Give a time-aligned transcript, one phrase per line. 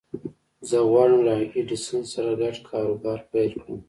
[0.69, 3.77] زه غواړم له ايډېسن سره ګډ کاروبار پيل کړم.